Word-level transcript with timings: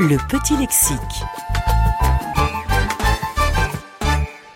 Le 0.00 0.16
petit 0.16 0.56
lexique. 0.56 1.22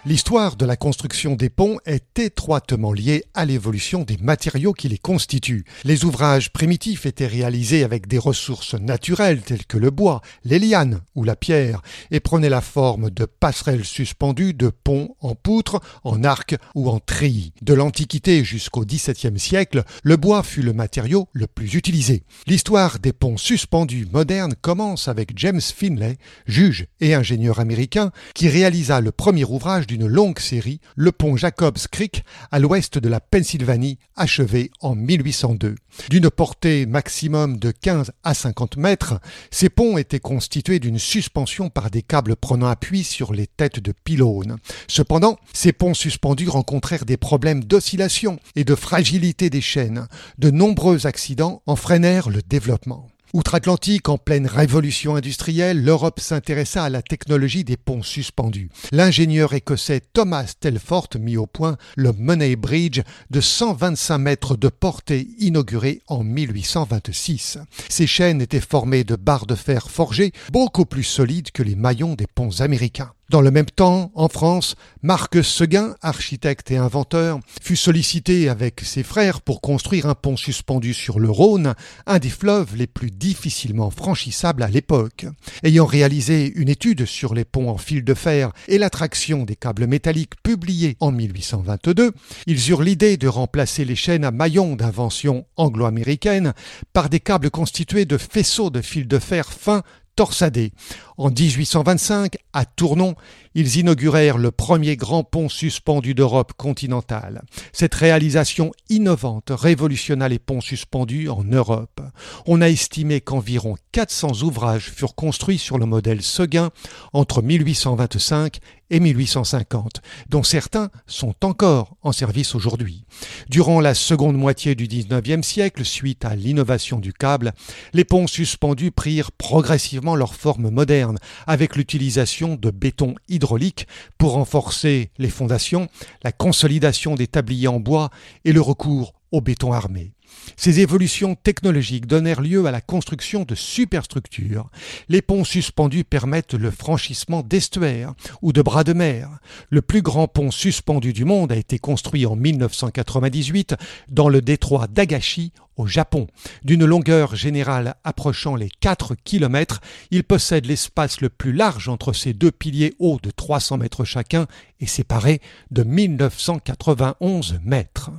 L'histoire 0.06 0.56
de 0.56 0.66
la 0.66 0.76
construction 0.76 1.34
des 1.34 1.48
ponts 1.48 1.78
est 1.86 2.18
étroitement 2.18 2.92
liée 2.92 3.24
à 3.32 3.46
l'évolution 3.46 4.02
des 4.02 4.18
matériaux 4.18 4.74
qui 4.74 4.90
les 4.90 4.98
constituent. 4.98 5.64
Les 5.82 6.04
ouvrages 6.04 6.52
primitifs 6.52 7.06
étaient 7.06 7.26
réalisés 7.26 7.84
avec 7.84 8.06
des 8.06 8.18
ressources 8.18 8.74
naturelles 8.74 9.40
telles 9.40 9.64
que 9.64 9.78
le 9.78 9.88
bois, 9.88 10.20
les 10.44 10.58
lianes 10.58 11.00
ou 11.14 11.24
la 11.24 11.36
pierre 11.36 11.80
et 12.10 12.20
prenaient 12.20 12.50
la 12.50 12.60
forme 12.60 13.08
de 13.08 13.24
passerelles 13.24 13.86
suspendues 13.86 14.52
de 14.52 14.68
ponts 14.68 15.16
en 15.22 15.34
poutre, 15.34 15.80
en 16.04 16.22
arc 16.22 16.54
ou 16.74 16.90
en 16.90 17.00
treillis. 17.00 17.54
De 17.62 17.72
l'Antiquité 17.72 18.44
jusqu'au 18.44 18.84
XVIIe 18.84 19.38
siècle, 19.38 19.84
le 20.02 20.18
bois 20.18 20.42
fut 20.42 20.60
le 20.60 20.74
matériau 20.74 21.28
le 21.32 21.46
plus 21.46 21.72
utilisé. 21.72 22.24
L'histoire 22.46 22.98
des 22.98 23.14
ponts 23.14 23.38
suspendus 23.38 24.06
modernes 24.12 24.54
commence 24.60 25.08
avec 25.08 25.32
James 25.36 25.62
Finlay, 25.62 26.18
juge 26.44 26.88
et 27.00 27.14
ingénieur 27.14 27.58
américain, 27.58 28.10
qui 28.34 28.50
réalisa 28.50 29.00
le 29.00 29.10
premier 29.10 29.44
ouvrage 29.44 29.86
d'une 29.94 30.08
longue 30.08 30.40
série, 30.40 30.80
le 30.96 31.12
pont 31.12 31.36
Jacobs 31.36 31.78
Creek 31.92 32.24
à 32.50 32.58
l'ouest 32.58 32.98
de 32.98 33.08
la 33.08 33.20
Pennsylvanie, 33.20 33.98
achevé 34.16 34.72
en 34.80 34.96
1802. 34.96 35.76
D'une 36.10 36.30
portée 36.30 36.84
maximum 36.84 37.58
de 37.58 37.70
15 37.70 38.10
à 38.24 38.34
50 38.34 38.76
mètres, 38.76 39.20
ces 39.52 39.68
ponts 39.68 39.96
étaient 39.96 40.18
constitués 40.18 40.80
d'une 40.80 40.98
suspension 40.98 41.70
par 41.70 41.90
des 41.90 42.02
câbles 42.02 42.34
prenant 42.34 42.66
appui 42.66 43.04
sur 43.04 43.32
les 43.32 43.46
têtes 43.46 43.78
de 43.78 43.92
pylônes. 43.92 44.56
Cependant, 44.88 45.38
ces 45.52 45.72
ponts 45.72 45.94
suspendus 45.94 46.48
rencontrèrent 46.48 47.04
des 47.04 47.16
problèmes 47.16 47.62
d'oscillation 47.62 48.40
et 48.56 48.64
de 48.64 48.74
fragilité 48.74 49.48
des 49.48 49.60
chaînes. 49.60 50.08
De 50.38 50.50
nombreux 50.50 51.06
accidents 51.06 51.62
en 51.66 51.76
freinèrent 51.76 52.30
le 52.30 52.42
développement. 52.42 53.13
Outre-Atlantique, 53.34 54.08
en 54.08 54.16
pleine 54.16 54.46
révolution 54.46 55.16
industrielle, 55.16 55.82
l'Europe 55.82 56.20
s'intéressa 56.20 56.84
à 56.84 56.88
la 56.88 57.02
technologie 57.02 57.64
des 57.64 57.76
ponts 57.76 58.04
suspendus. 58.04 58.70
L'ingénieur 58.92 59.54
écossais 59.54 60.00
Thomas 60.12 60.54
Telford 60.60 61.08
mit 61.18 61.36
au 61.36 61.48
point 61.48 61.76
le 61.96 62.12
Money 62.12 62.54
Bridge 62.54 63.00
de 63.30 63.40
125 63.40 64.18
mètres 64.18 64.56
de 64.56 64.68
portée 64.68 65.26
inauguré 65.40 66.00
en 66.06 66.22
1826. 66.22 67.58
Ces 67.88 68.06
chaînes 68.06 68.40
étaient 68.40 68.60
formées 68.60 69.02
de 69.02 69.16
barres 69.16 69.46
de 69.46 69.56
fer 69.56 69.90
forgées 69.90 70.30
beaucoup 70.52 70.84
plus 70.84 71.02
solides 71.02 71.50
que 71.50 71.64
les 71.64 71.74
maillons 71.74 72.14
des 72.14 72.28
ponts 72.28 72.60
américains. 72.60 73.10
Dans 73.30 73.40
le 73.40 73.50
même 73.50 73.64
temps, 73.66 74.12
en 74.14 74.28
France, 74.28 74.76
Marc 75.02 75.42
Seguin, 75.42 75.94
architecte 76.02 76.70
et 76.70 76.76
inventeur, 76.76 77.40
fut 77.62 77.74
sollicité 77.74 78.50
avec 78.50 78.80
ses 78.80 79.02
frères 79.02 79.40
pour 79.40 79.62
construire 79.62 80.06
un 80.06 80.14
pont 80.14 80.36
suspendu 80.36 80.92
sur 80.92 81.18
le 81.18 81.30
Rhône, 81.30 81.74
un 82.06 82.18
des 82.18 82.28
fleuves 82.28 82.76
les 82.76 82.86
plus 82.86 83.10
difficilement 83.10 83.90
franchissables 83.90 84.62
à 84.62 84.68
l'époque. 84.68 85.24
Ayant 85.62 85.86
réalisé 85.86 86.52
une 86.54 86.68
étude 86.68 87.06
sur 87.06 87.32
les 87.32 87.46
ponts 87.46 87.70
en 87.70 87.78
fil 87.78 88.04
de 88.04 88.12
fer 88.12 88.52
et 88.68 88.76
l'attraction 88.76 89.44
des 89.44 89.56
câbles 89.56 89.86
métalliques 89.86 90.34
publiée 90.42 90.98
en 91.00 91.10
1822, 91.10 92.12
ils 92.46 92.70
eurent 92.70 92.82
l'idée 92.82 93.16
de 93.16 93.28
remplacer 93.28 93.86
les 93.86 93.96
chaînes 93.96 94.24
à 94.24 94.32
maillons 94.32 94.76
d'invention 94.76 95.46
anglo-américaine 95.56 96.52
par 96.92 97.08
des 97.08 97.20
câbles 97.20 97.50
constitués 97.50 98.04
de 98.04 98.18
faisceaux 98.18 98.68
de 98.68 98.82
fil 98.82 99.08
de 99.08 99.18
fer 99.18 99.50
fins 99.50 99.82
torsadés. 100.16 100.72
En 101.16 101.30
1825, 101.30 102.36
à 102.52 102.64
Tournon, 102.64 103.14
ils 103.54 103.76
inaugurèrent 103.76 104.36
le 104.36 104.50
premier 104.50 104.96
grand 104.96 105.22
pont 105.22 105.48
suspendu 105.48 106.12
d'Europe 106.12 106.54
continentale. 106.56 107.42
Cette 107.72 107.94
réalisation 107.94 108.72
innovante 108.88 109.50
révolutionna 109.50 110.28
les 110.28 110.40
ponts 110.40 110.60
suspendus 110.60 111.28
en 111.28 111.44
Europe. 111.44 112.00
On 112.46 112.60
a 112.60 112.68
estimé 112.68 113.20
qu'environ 113.20 113.76
400 113.92 114.42
ouvrages 114.42 114.90
furent 114.90 115.14
construits 115.14 115.58
sur 115.58 115.78
le 115.78 115.86
modèle 115.86 116.22
Seguin 116.22 116.70
entre 117.12 117.42
1825 117.42 118.58
et 118.90 119.00
1850, 119.00 120.02
dont 120.28 120.42
certains 120.42 120.90
sont 121.06 121.34
encore 121.44 121.96
en 122.02 122.12
service 122.12 122.54
aujourd'hui. 122.54 123.04
Durant 123.48 123.80
la 123.80 123.94
seconde 123.94 124.36
moitié 124.36 124.74
du 124.74 124.86
XIXe 124.86 125.46
siècle, 125.46 125.84
suite 125.84 126.24
à 126.24 126.34
l'innovation 126.36 126.98
du 126.98 127.12
câble, 127.12 127.52
les 127.92 128.04
ponts 128.04 128.26
suspendus 128.26 128.90
prirent 128.90 129.32
progressivement 129.32 130.16
leur 130.16 130.34
forme 130.34 130.70
moderne 130.70 131.03
avec 131.46 131.76
l'utilisation 131.76 132.56
de 132.56 132.70
béton 132.70 133.14
hydraulique 133.28 133.86
pour 134.18 134.32
renforcer 134.32 135.10
les 135.18 135.30
fondations, 135.30 135.88
la 136.22 136.32
consolidation 136.32 137.14
des 137.14 137.26
tabliers 137.26 137.68
en 137.68 137.80
bois 137.80 138.10
et 138.44 138.52
le 138.52 138.60
recours 138.60 139.14
au 139.34 139.40
béton 139.40 139.72
armé. 139.72 140.12
Ces 140.56 140.78
évolutions 140.78 141.34
technologiques 141.34 142.06
donnèrent 142.06 142.40
lieu 142.40 142.64
à 142.66 142.70
la 142.70 142.80
construction 142.80 143.42
de 143.42 143.56
superstructures. 143.56 144.70
Les 145.08 145.22
ponts 145.22 145.42
suspendus 145.42 146.04
permettent 146.04 146.54
le 146.54 146.70
franchissement 146.70 147.42
d'estuaires 147.42 148.14
ou 148.42 148.52
de 148.52 148.62
bras 148.62 148.84
de 148.84 148.92
mer. 148.92 149.28
Le 149.70 149.82
plus 149.82 150.02
grand 150.02 150.28
pont 150.28 150.52
suspendu 150.52 151.12
du 151.12 151.24
monde 151.24 151.50
a 151.50 151.56
été 151.56 151.80
construit 151.80 152.26
en 152.26 152.36
1998 152.36 153.74
dans 154.08 154.28
le 154.28 154.40
détroit 154.40 154.86
d'Agashi 154.86 155.52
au 155.76 155.88
Japon. 155.88 156.28
D'une 156.62 156.84
longueur 156.84 157.34
générale 157.34 157.96
approchant 158.04 158.54
les 158.54 158.70
4 158.80 159.16
km, 159.24 159.80
il 160.12 160.22
possède 160.22 160.66
l'espace 160.66 161.20
le 161.20 161.28
plus 161.28 161.52
large 161.52 161.88
entre 161.88 162.12
ses 162.12 162.34
deux 162.34 162.52
piliers 162.52 162.94
hauts 163.00 163.18
de 163.20 163.32
300 163.32 163.78
mètres 163.78 164.04
chacun 164.04 164.46
et 164.78 164.86
séparé 164.86 165.40
de 165.72 165.82
1991 165.82 167.58
mètres. 167.64 168.12